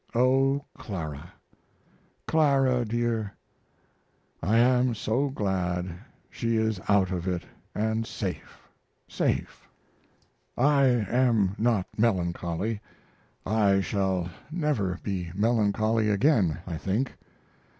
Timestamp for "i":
4.41-4.57, 10.57-10.85, 13.45-13.79, 16.65-16.77